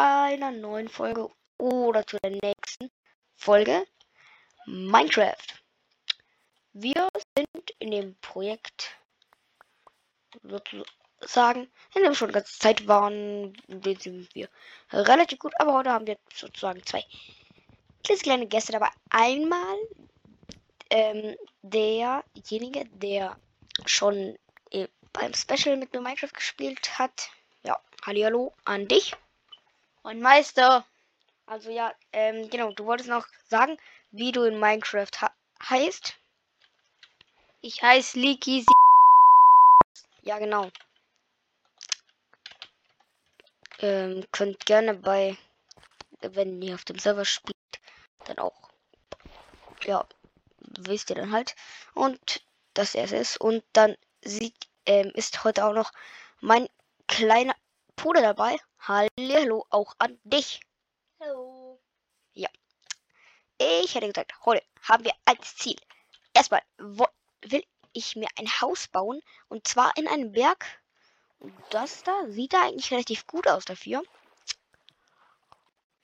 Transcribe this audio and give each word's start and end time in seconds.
einer 0.00 0.50
neuen 0.50 0.88
Folge 0.88 1.28
oder 1.58 2.06
zu 2.06 2.16
der 2.22 2.30
nächsten 2.30 2.90
Folge 3.36 3.86
Minecraft. 4.64 5.36
Wir 6.72 7.08
sind 7.36 7.70
in 7.80 7.90
dem 7.90 8.16
Projekt 8.22 8.96
sozusagen, 10.42 11.70
in 11.94 12.02
dem 12.02 12.14
schon 12.14 12.28
die 12.28 12.34
ganze 12.34 12.58
Zeit 12.58 12.88
waren, 12.88 13.52
in 13.66 13.82
sind 14.00 14.34
wir 14.34 14.48
relativ 14.90 15.38
gut, 15.38 15.52
aber 15.58 15.74
heute 15.74 15.90
haben 15.90 16.06
wir 16.06 16.16
sozusagen 16.34 16.82
zwei 16.86 17.04
kleine 18.22 18.46
Gäste 18.46 18.72
dabei. 18.72 18.88
Einmal 19.10 19.76
ähm, 20.88 21.36
derjenige, 21.60 22.86
der 22.94 23.36
schon 23.84 24.38
äh, 24.70 24.88
beim 25.12 25.34
Special 25.34 25.76
mit 25.76 25.92
mir 25.92 26.00
Minecraft 26.00 26.32
gespielt 26.32 26.98
hat. 26.98 27.28
Ja, 27.64 27.78
hallo 28.06 28.54
an 28.64 28.88
dich. 28.88 29.14
Und 30.02 30.20
Meister. 30.20 30.86
Also 31.46 31.70
ja, 31.70 31.92
ähm, 32.12 32.48
genau, 32.48 32.72
du 32.72 32.86
wolltest 32.86 33.08
noch 33.08 33.26
sagen, 33.48 33.76
wie 34.10 34.32
du 34.32 34.44
in 34.44 34.58
Minecraft 34.58 35.10
heißt. 35.68 36.14
Ich 37.60 37.82
heiße 37.82 38.18
Leaky. 38.18 38.64
Ja, 40.22 40.38
genau. 40.38 40.70
Ähm, 43.80 44.26
könnt 44.32 44.64
gerne 44.66 44.94
bei, 44.94 45.36
wenn 46.20 46.60
ihr 46.62 46.74
auf 46.74 46.84
dem 46.84 46.98
Server 46.98 47.24
spielt, 47.24 47.56
dann 48.26 48.38
auch, 48.38 48.70
ja, 49.82 50.06
wisst 50.58 51.10
ihr 51.10 51.16
dann 51.16 51.32
halt. 51.32 51.54
Und 51.94 52.42
dass 52.74 52.94
er 52.94 53.04
es 53.04 53.12
ist. 53.12 53.40
Und 53.40 53.64
dann 53.72 53.96
sieht, 54.22 54.54
ähm, 54.86 55.10
ist 55.14 55.44
heute 55.44 55.64
auch 55.64 55.74
noch 55.74 55.92
mein 56.40 56.68
kleiner 57.06 57.54
Bruder 58.00 58.22
dabei. 58.22 58.56
Hallo 58.78 59.66
auch 59.68 59.94
an 59.98 60.18
dich. 60.24 60.62
Hallo. 61.20 61.78
Ja. 62.32 62.48
Ich 63.58 63.94
hätte 63.94 64.06
gesagt, 64.06 64.32
heute 64.46 64.64
haben 64.80 65.04
wir 65.04 65.12
als 65.26 65.54
Ziel. 65.56 65.76
Erstmal 66.32 66.62
will 66.78 67.62
ich 67.92 68.16
mir 68.16 68.28
ein 68.38 68.48
Haus 68.62 68.88
bauen. 68.88 69.20
Und 69.48 69.68
zwar 69.68 69.94
in 69.98 70.08
einem 70.08 70.32
Berg. 70.32 70.64
Und 71.40 71.52
das 71.68 72.02
da 72.02 72.26
sieht 72.28 72.54
da 72.54 72.62
eigentlich 72.62 72.90
relativ 72.90 73.26
gut 73.26 73.46
aus 73.46 73.66
dafür. 73.66 74.02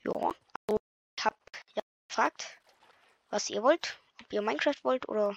Ja. 0.04 0.34
Also 0.68 0.78
ich 1.16 1.24
habe 1.24 1.36
ja 1.74 1.82
gefragt, 2.08 2.58
was 3.30 3.48
ihr 3.48 3.62
wollt. 3.62 3.98
Ob 4.20 4.30
ihr 4.34 4.42
Minecraft 4.42 4.82
wollt 4.82 5.08
oder 5.08 5.34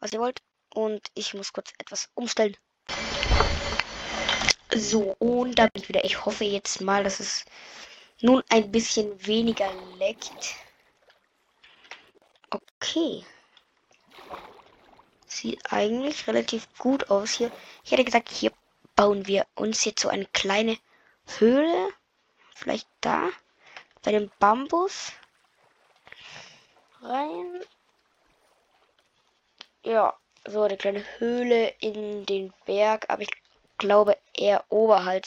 was 0.00 0.14
ihr 0.14 0.20
wollt. 0.20 0.40
Und 0.72 1.10
ich 1.12 1.34
muss 1.34 1.52
kurz 1.52 1.74
etwas 1.76 2.08
umstellen. 2.14 2.56
So, 4.74 5.16
und 5.18 5.58
da 5.58 5.66
bin 5.66 5.82
ich 5.82 5.88
wieder. 5.88 6.04
Ich 6.04 6.24
hoffe 6.24 6.44
jetzt 6.44 6.80
mal, 6.80 7.04
dass 7.04 7.20
es 7.20 7.44
nun 8.20 8.42
ein 8.48 8.70
bisschen 8.70 9.26
weniger 9.26 9.70
leckt. 9.98 10.54
Okay. 12.50 13.24
Sieht 15.26 15.72
eigentlich 15.72 16.26
relativ 16.26 16.68
gut 16.78 17.10
aus 17.10 17.32
hier. 17.32 17.50
Ich 17.84 17.90
hätte 17.90 18.04
gesagt, 18.04 18.30
hier 18.30 18.52
bauen 18.96 19.26
wir 19.26 19.46
uns 19.54 19.84
jetzt 19.84 20.02
so 20.02 20.08
eine 20.08 20.26
kleine 20.26 20.78
Höhle. 21.38 21.88
Vielleicht 22.54 22.88
da. 23.00 23.28
Bei 24.02 24.12
dem 24.12 24.30
Bambus. 24.38 25.12
Rein. 27.02 27.60
Ja, 29.84 30.16
so 30.46 30.62
eine 30.62 30.76
kleine 30.76 31.04
Höhle 31.18 31.68
in 31.80 32.24
den 32.26 32.52
Berg. 32.64 33.06
Aber 33.08 33.22
ich 33.22 33.41
glaube 33.82 34.16
eher 34.32 34.64
oberhalb, 34.68 35.26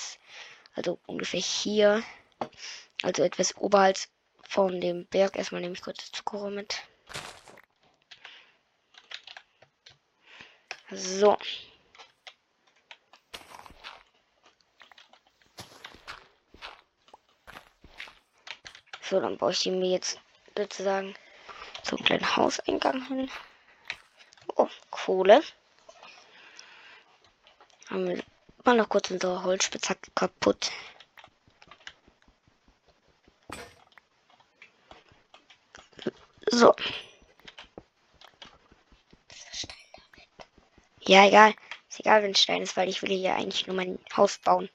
also 0.75 0.97
ungefähr 1.07 1.41
hier, 1.41 2.03
also 3.03 3.21
etwas 3.21 3.55
oberhalb 3.57 3.97
von 4.47 4.79
dem 4.79 5.05
Berg. 5.07 5.37
Erstmal 5.37 5.61
nehme 5.61 5.73
ich 5.73 5.81
kurz 5.81 6.11
Zucker 6.11 6.49
mit. 6.49 6.81
So. 10.89 11.37
So, 19.01 19.19
dann 19.19 19.37
baue 19.37 19.51
ich 19.51 19.65
mir 19.65 19.91
jetzt 19.91 20.19
sozusagen 20.57 21.13
so 21.83 21.97
einen 21.97 22.05
kleinen 22.05 22.37
Hauseingang 22.37 23.05
hin. 23.07 23.29
Oh, 24.55 24.69
Kohle. 24.89 25.43
Haben 27.89 28.07
wir 28.07 28.23
mal 28.65 28.75
noch 28.75 28.89
kurz 28.89 29.11
unsere 29.11 29.43
Holzspitzhacke 29.43 30.11
kaputt. 30.15 30.71
So. 36.51 36.73
Ja, 41.01 41.25
egal. 41.27 41.53
Ist 41.89 41.99
egal, 41.99 42.23
wenn 42.23 42.35
Stein 42.35 42.61
ist, 42.61 42.75
weil 42.77 42.89
ich 42.89 43.01
will 43.01 43.09
hier 43.09 43.35
eigentlich 43.35 43.67
nur 43.67 43.75
mein 43.75 43.99
Haus 44.15 44.37
bauen. 44.39 44.69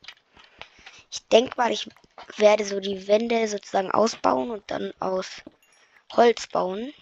Ich 1.11 1.27
denke 1.29 1.57
mal, 1.57 1.73
ich 1.73 1.89
werde 2.37 2.65
so 2.65 2.81
die 2.81 3.09
Wände 3.09 3.49
sozusagen 3.49 3.91
ausbauen 3.91 4.51
und 4.51 4.71
dann 4.71 4.93
aus 5.01 5.43
Holz 6.13 6.47
bauen. 6.47 6.93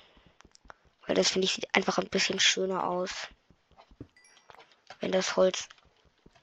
Weil 1.06 1.14
das 1.14 1.30
finde 1.30 1.46
ich 1.46 1.54
sieht 1.54 1.74
einfach 1.74 1.98
ein 1.98 2.08
bisschen 2.08 2.40
schöner 2.40 2.88
aus. 2.88 3.28
Wenn 5.00 5.12
das 5.12 5.36
Holz 5.36 5.68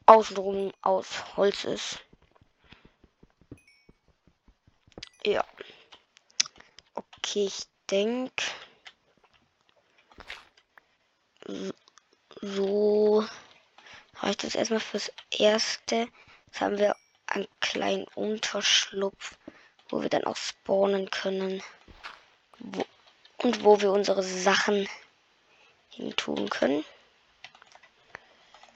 außenrum 0.05 0.71
aus 0.81 1.35
Holz 1.35 1.63
ist. 1.63 1.99
Ja. 5.25 5.43
Okay, 6.93 7.45
ich 7.45 7.63
denke. 7.89 8.43
So 12.41 13.25
reicht 14.17 14.43
das 14.43 14.55
erstmal 14.55 14.79
fürs 14.79 15.11
Erste. 15.31 16.07
Jetzt 16.47 16.61
haben 16.61 16.77
wir 16.77 16.95
einen 17.27 17.47
kleinen 17.59 18.05
Unterschlupf, 18.15 19.37
wo 19.89 20.01
wir 20.01 20.09
dann 20.09 20.25
auch 20.25 20.37
spawnen 20.37 21.09
können. 21.09 21.63
Wo, 22.59 22.85
und 23.37 23.63
wo 23.63 23.81
wir 23.81 23.91
unsere 23.91 24.23
Sachen 24.23 24.87
hin 25.89 26.15
tun 26.15 26.49
können. 26.49 26.85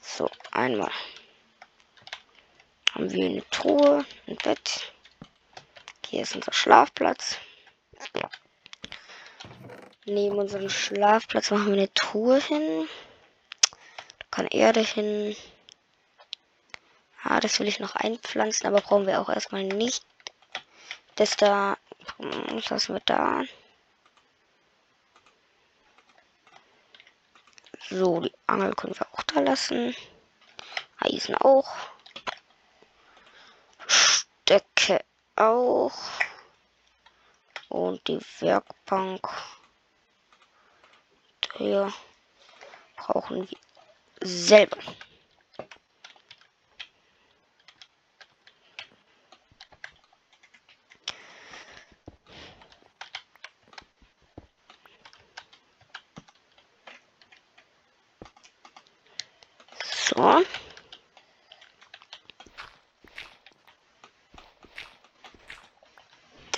So, 0.02 0.30
einmal 0.52 0.92
haben 3.00 3.12
wir 3.14 3.26
eine 3.28 3.50
Truhe, 3.50 4.06
ein 4.28 4.36
Bett. 4.36 4.92
Hier 6.08 6.24
ist 6.24 6.36
unser 6.36 6.52
Schlafplatz. 6.52 7.38
Neben 10.04 10.36
unserem 10.36 10.70
Schlafplatz 10.70 11.50
machen 11.50 11.68
wir 11.68 11.74
eine 11.74 11.94
Truhe 11.94 12.42
hin. 12.42 12.90
Da 14.20 14.26
kann 14.32 14.48
Erde 14.48 14.82
hin. 14.82 15.34
Ah, 17.24 17.40
das 17.40 17.62
will 17.62 17.70
ich 17.70 17.80
noch 17.80 17.96
einpflanzen, 17.96 18.68
aber 18.68 18.82
brauchen 18.82 19.08
wir 19.08 19.22
auch 19.22 19.30
erstmal 19.30 19.64
nicht. 19.64 20.04
Das 21.16 21.38
da, 21.38 21.78
lassen 22.18 22.96
wir 22.96 23.02
da. 23.06 23.44
So, 27.90 28.20
die 28.20 28.34
Angel 28.46 28.74
können 28.74 29.00
wir 29.00 29.08
auch 29.14 29.24
da 29.24 29.40
lassen. 29.40 29.96
Eisen 31.00 31.36
auch. 31.36 31.74
Decke 34.50 35.06
auch. 35.36 35.94
Und 37.70 38.08
die 38.08 38.20
Werkbank. 38.40 39.28
Hier 41.56 41.94
brauchen 42.98 43.48
wir 43.48 43.58
selber. 44.22 44.78
So. 59.84 60.44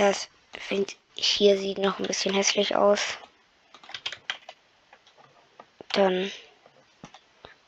Das 0.01 0.29
finde 0.57 0.91
ich 1.13 1.27
hier 1.27 1.59
sieht 1.59 1.77
noch 1.77 1.99
ein 1.99 2.07
bisschen 2.07 2.33
hässlich 2.33 2.75
aus. 2.75 3.19
Dann 5.89 6.31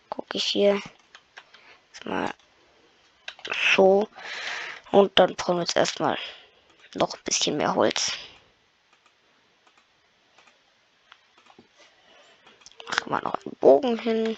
gucke 0.09 0.35
ich 0.35 0.43
hier 0.43 0.81
mal 2.05 2.33
so. 3.75 4.09
Und 4.89 5.11
dann 5.19 5.35
brauchen 5.35 5.57
wir 5.57 5.61
jetzt 5.61 5.75
erstmal 5.75 6.17
noch 6.95 7.13
ein 7.13 7.23
bisschen 7.23 7.57
mehr 7.57 7.75
Holz. 7.75 8.13
Machen 12.87 13.11
wir 13.11 13.21
noch 13.21 13.45
einen 13.45 13.55
Bogen 13.59 13.99
hin. 13.99 14.37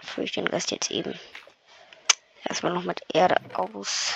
Fülle 0.00 0.24
ich 0.24 0.32
den 0.32 0.46
Rest 0.46 0.70
jetzt 0.70 0.90
eben 0.90 1.20
erstmal 2.48 2.72
noch 2.72 2.84
mit 2.84 3.02
Erde 3.12 3.36
aus. 3.52 4.14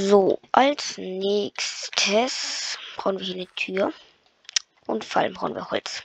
So, 0.00 0.38
als 0.52 0.96
nächstes 0.96 2.78
brauchen 2.96 3.18
wir 3.18 3.26
hier 3.26 3.34
eine 3.34 3.46
Tür. 3.56 3.92
Und 4.86 5.04
vor 5.04 5.22
allem 5.22 5.34
brauchen 5.34 5.56
wir 5.56 5.72
Holz. 5.72 6.04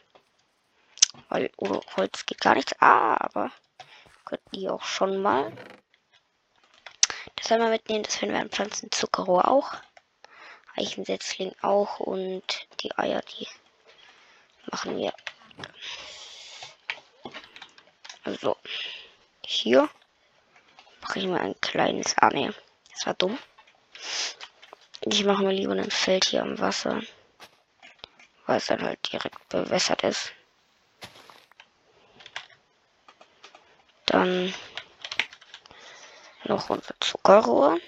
Weil 1.29 1.51
ohne 1.57 1.79
Holz 1.95 2.25
geht 2.25 2.41
gar 2.41 2.55
nichts. 2.55 2.73
Aber 2.79 3.51
könnten 4.25 4.49
die 4.55 4.67
auch 4.67 4.81
schon 4.81 5.21
mal. 5.21 5.51
Das 7.35 7.51
man 7.51 7.69
mitnehmen. 7.69 8.01
Das 8.01 8.15
finden 8.15 8.33
wir 8.33 8.41
an 8.41 8.49
Pflanzen. 8.49 8.89
Zuckerrohr 8.91 9.47
auch. 9.47 9.75
Eichensetzling 10.75 11.53
auch. 11.61 11.99
Und 11.99 12.67
die 12.79 12.97
Eier, 12.97 13.21
die 13.21 13.47
machen 14.71 14.97
wir. 14.97 15.13
So. 18.41 18.57
Hier 19.45 19.87
mache 21.01 21.27
mal 21.27 21.41
ein 21.41 21.61
kleines. 21.61 22.17
Ah, 22.17 22.29
ne. 22.29 22.55
Das 22.91 23.05
war 23.05 23.13
dumm. 23.13 23.37
Ich 25.05 25.25
mache 25.25 25.43
mir 25.43 25.51
lieber 25.51 25.73
ein 25.73 25.91
Feld 25.91 26.25
hier 26.25 26.41
am 26.41 26.57
Wasser. 26.59 27.01
Weil 28.45 28.57
es 28.57 28.67
dann 28.67 28.81
halt 28.81 29.11
direkt 29.11 29.49
bewässert 29.49 30.03
ist. 30.03 30.31
Dann 34.05 34.53
noch 36.45 36.69
unser 36.69 36.93
Zuckerrohr. 36.99 37.79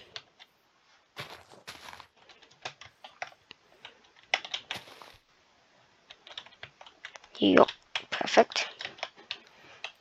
Ja, 7.37 7.65
perfekt. 8.09 8.69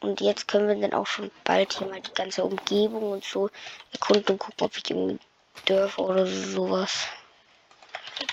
Und 0.01 0.21
jetzt 0.21 0.49
können 0.49 0.69
wir 0.69 0.77
dann 0.77 0.99
auch 0.99 1.07
schon 1.07 1.31
bald 1.45 1.75
hier 1.75 1.87
mal 1.87 2.01
die 2.01 2.13
ganze 2.13 2.45
Umgebung 2.45 3.13
und 3.13 3.25
so 3.25 3.51
erkunden 3.93 4.33
und 4.33 4.39
gucken, 4.39 4.65
ob 4.65 4.77
ich 4.77 4.91
irgendwie 4.91 5.19
Dörfer 5.65 6.03
oder 6.03 6.27
sowas 6.27 7.07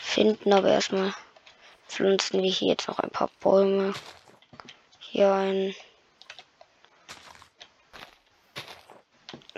finden. 0.02 0.54
Aber 0.54 0.70
erstmal 0.70 1.14
pflanzen 1.88 2.42
wir 2.42 2.52
hier 2.52 2.70
jetzt 2.70 2.88
noch 2.88 3.00
ein 3.00 3.10
paar 3.10 3.30
Bäume. 3.40 3.94
Hier 5.00 5.32
ein. 5.34 5.76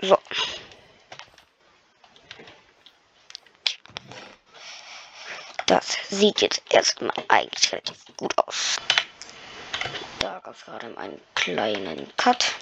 So. 0.00 0.18
Das 5.66 5.96
sieht 6.10 6.42
jetzt 6.42 6.62
erstmal 6.68 7.14
eigentlich 7.28 7.72
relativ 7.72 7.96
gut 8.16 8.36
aus. 8.38 8.76
Da 10.18 10.38
gab 10.40 10.54
es 10.54 10.64
gerade 10.64 10.96
einen 10.98 11.20
kleinen 11.34 12.14
Cut. 12.16 12.52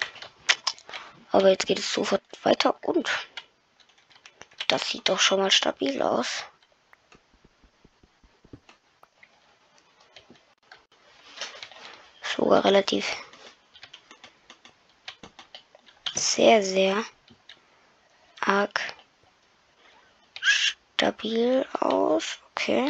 Aber 1.33 1.49
jetzt 1.49 1.67
geht 1.67 1.79
es 1.79 1.93
sofort 1.93 2.23
weiter 2.43 2.77
und 2.83 3.11
das 4.73 4.89
sieht 4.89 5.11
doch 5.11 5.21
schon 5.21 5.39
mal 5.39 5.51
stabil 5.51 6.01
aus. 6.01 6.45
Sogar 12.23 12.65
relativ 12.65 13.07
sehr, 16.15 16.63
sehr 16.63 17.05
arg 18.41 18.81
stabil 20.41 21.67
aus. 21.79 22.39
Okay. 22.53 22.89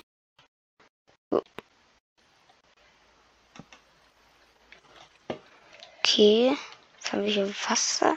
Okay. 5.99 6.57
Jetzt 6.95 7.13
haben 7.13 7.25
wir 7.25 7.33
hier 7.33 7.55
Wasser. 7.69 8.17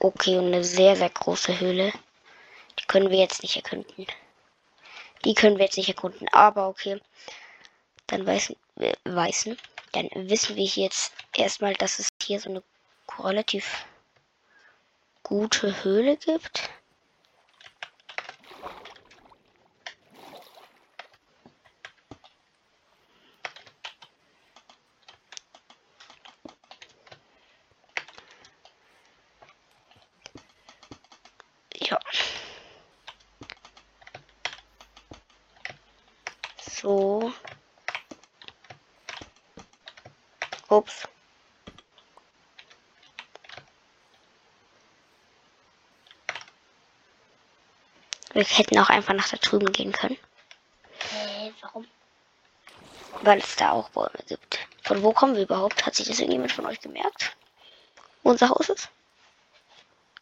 Okay, 0.00 0.36
und 0.36 0.46
eine 0.46 0.64
sehr, 0.64 0.96
sehr 0.96 1.10
große 1.10 1.60
Höhle. 1.60 1.92
Können 2.90 3.10
wir 3.10 3.18
jetzt 3.18 3.44
nicht 3.44 3.54
erkunden. 3.54 4.04
Die 5.24 5.34
können 5.34 5.58
wir 5.58 5.66
jetzt 5.66 5.76
nicht 5.76 5.88
erkunden. 5.88 6.26
Aber 6.32 6.66
okay. 6.66 7.00
Dann 8.08 8.26
weißen, 8.26 8.56
äh, 8.80 8.94
weißen. 9.04 9.56
Dann 9.92 10.08
wissen 10.12 10.56
wir 10.56 10.64
jetzt 10.64 11.12
erstmal, 11.32 11.74
dass 11.74 12.00
es 12.00 12.08
hier 12.20 12.40
so 12.40 12.50
eine 12.50 12.64
relativ 13.16 13.86
gute 15.22 15.84
Höhle 15.84 16.16
gibt. 16.16 16.68
Ja. 31.78 32.00
So. 36.72 37.32
Ups. 40.68 41.08
Wir 48.32 48.44
hätten 48.44 48.78
auch 48.78 48.88
einfach 48.88 49.14
nach 49.14 49.28
da 49.28 49.36
drüben 49.36 49.72
gehen 49.72 49.92
können. 49.92 50.16
Äh, 51.12 51.50
warum? 51.60 51.86
Weil 53.22 53.38
es 53.38 53.56
da 53.56 53.72
auch 53.72 53.88
Bäume 53.90 54.10
gibt. 54.28 54.60
Von 54.84 55.02
wo 55.02 55.12
kommen 55.12 55.34
wir 55.34 55.42
überhaupt? 55.42 55.84
Hat 55.84 55.94
sich 55.96 56.06
das 56.06 56.20
irgendjemand 56.20 56.52
von 56.52 56.66
euch 56.66 56.80
gemerkt? 56.80 57.36
Wo 58.22 58.30
unser 58.30 58.48
Haus 58.48 58.68
ist? 58.68 58.88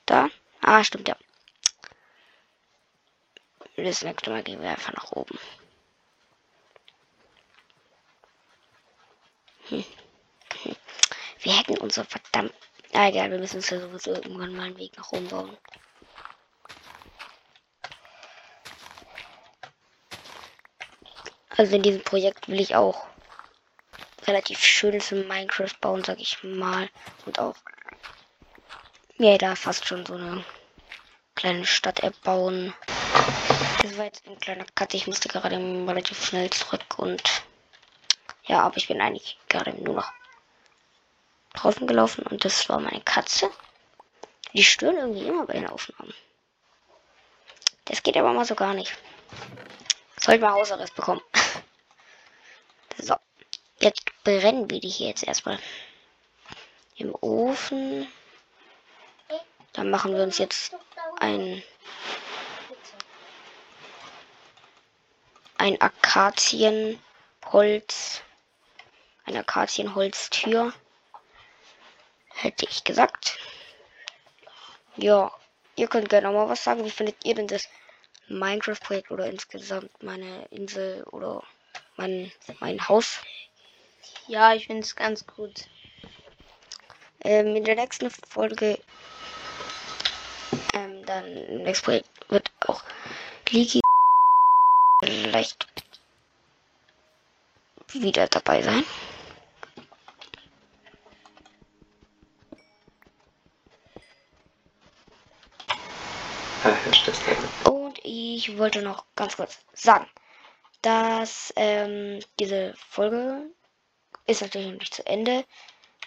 Da? 0.06 0.28
Ah, 0.62 0.82
stimmt 0.82 1.08
ja. 1.08 1.16
Das 3.76 4.02
nächste 4.02 4.30
Mal 4.30 4.42
gehen 4.42 4.62
wir 4.62 4.70
einfach 4.70 4.92
nach 4.94 5.12
oben. 5.12 5.38
Hm. 9.68 9.84
Wir 11.40 11.58
hätten 11.58 11.78
unser 11.78 12.04
verdammt. 12.04 12.52
Ah, 12.92 13.08
egal, 13.08 13.30
wir 13.30 13.38
müssen 13.38 13.56
uns 13.56 13.70
ja 13.70 13.80
sowieso 13.80 14.12
irgendwann 14.12 14.54
mal 14.54 14.66
einen 14.66 14.78
Weg 14.78 14.96
nach 14.96 15.12
oben 15.12 15.28
bauen. 15.28 15.56
Also 21.56 21.76
in 21.76 21.82
diesem 21.82 22.02
Projekt 22.02 22.48
will 22.48 22.60
ich 22.60 22.76
auch 22.76 23.06
relativ 24.26 24.60
schönes 24.60 25.10
in 25.12 25.26
Minecraft 25.26 25.74
bauen, 25.80 26.04
sag 26.04 26.20
ich 26.20 26.42
mal. 26.42 26.88
Und 27.26 27.38
auch 27.38 27.56
ja, 29.16 29.36
da 29.36 29.56
fast 29.56 29.86
schon 29.86 30.06
so 30.06 30.14
eine 30.14 30.44
kleine 31.34 31.66
Stadt 31.66 32.00
erbauen. 32.00 32.72
Das 33.82 33.96
war 33.96 34.04
jetzt 34.04 34.26
ein 34.28 34.38
kleiner 34.38 34.64
Cut. 34.76 34.94
Ich 34.94 35.08
musste 35.08 35.28
gerade 35.28 35.56
relativ 35.56 36.24
schnell 36.24 36.50
zurück 36.50 36.98
und 36.98 37.42
ja, 38.48 38.62
aber 38.62 38.76
ich 38.76 38.88
bin 38.88 39.00
eigentlich 39.00 39.38
gerade 39.48 39.72
nur 39.72 39.94
noch 39.94 40.12
draußen 41.54 41.86
gelaufen 41.86 42.26
und 42.26 42.44
das 42.44 42.68
war 42.68 42.80
meine 42.80 43.02
Katze. 43.02 43.50
Die 44.52 44.64
stören 44.64 44.96
irgendwie 44.96 45.26
immer 45.26 45.46
bei 45.46 45.54
den 45.54 45.68
Aufnahmen. 45.68 46.14
Das 47.84 48.02
geht 48.02 48.16
aber 48.16 48.32
mal 48.32 48.44
so 48.44 48.54
gar 48.54 48.74
nicht. 48.74 48.96
Sollte 50.18 50.42
mal 50.42 50.52
Hausarrest 50.52 50.94
bekommen. 50.94 51.22
So. 53.00 53.14
Jetzt 53.78 54.06
brennen 54.24 54.68
wir 54.68 54.80
die 54.80 54.88
hier 54.88 55.06
jetzt 55.06 55.22
erstmal 55.22 55.60
im 56.96 57.14
Ofen. 57.20 58.08
Dann 59.72 59.88
machen 59.88 60.16
wir 60.16 60.24
uns 60.24 60.38
jetzt 60.38 60.74
ein 61.20 61.62
ein 65.58 65.80
Akazienholz, 65.80 68.22
eine 69.28 69.40
Akazienholztür, 69.40 70.72
hätte 72.34 72.66
ich 72.68 72.84
gesagt. 72.84 73.38
Ja, 74.96 75.30
ihr 75.76 75.86
könnt 75.86 76.08
gerne 76.08 76.30
mal 76.30 76.48
was 76.48 76.64
sagen. 76.64 76.84
Wie 76.84 76.90
findet 76.90 77.24
ihr 77.24 77.34
denn 77.34 77.46
das 77.46 77.68
Minecraft-Projekt 78.28 79.10
oder 79.10 79.26
insgesamt 79.26 80.02
meine 80.02 80.46
Insel 80.46 81.04
oder 81.04 81.42
mein, 81.96 82.32
mein 82.60 82.88
Haus? 82.88 83.20
Ja, 84.26 84.54
ich 84.54 84.66
finde 84.66 84.82
es 84.82 84.96
ganz 84.96 85.26
gut. 85.26 85.68
Ähm, 87.20 87.56
in 87.56 87.64
der 87.64 87.74
nächsten 87.74 88.10
Folge, 88.10 88.78
ähm, 90.74 91.04
dann 91.04 91.26
im 91.26 91.62
nächsten 91.62 91.84
Projekt 91.84 92.08
wird 92.30 92.50
auch 92.66 92.82
Leaky 93.50 93.80
vielleicht 95.02 95.66
wieder 97.92 98.26
dabei 98.28 98.62
sein. 98.62 98.84
ich 108.08 108.56
wollte 108.56 108.80
noch 108.80 109.04
ganz 109.16 109.36
kurz 109.36 109.58
sagen, 109.74 110.08
dass 110.80 111.52
ähm, 111.56 112.20
diese 112.40 112.74
Folge 112.88 113.50
ist 114.26 114.40
natürlich 114.40 114.68
noch 114.68 114.78
nicht 114.78 114.94
zu 114.94 115.06
Ende, 115.06 115.44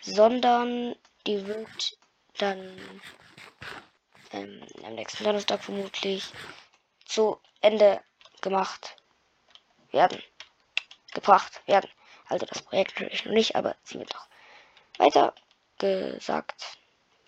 sondern 0.01 0.96
die 1.27 1.46
wird 1.46 1.98
dann 2.39 3.01
ähm, 4.31 4.65
am 4.84 4.96
nächsten 4.96 5.24
Donnerstag 5.24 5.63
vermutlich 5.63 6.31
zu 7.05 7.39
Ende 7.62 8.01
gemacht 8.41 8.96
werden. 9.91 10.24
Gebracht 11.13 11.62
werden. 11.67 11.89
Also 12.27 12.46
das 12.48 12.63
Projekt 12.63 13.00
natürlich 13.00 13.25
noch 13.25 13.34
nicht, 13.34 13.55
aber 13.55 13.75
sie 13.84 14.00
wird 14.00 14.13
noch 14.13 14.27
weiter 14.98 15.36
gesagt 15.77 16.77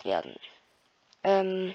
werden. 0.02 0.34
Ähm, 1.22 1.74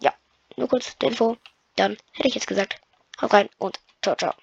ja, 0.00 0.12
nur 0.56 0.68
kurz 0.68 0.96
die 0.98 1.06
Info. 1.06 1.36
Dann 1.76 1.96
hätte 2.12 2.28
ich 2.28 2.34
jetzt 2.34 2.46
gesagt, 2.46 2.80
hau 3.20 3.26
rein 3.26 3.48
und 3.58 3.80
ciao, 4.02 4.16
ciao. 4.16 4.34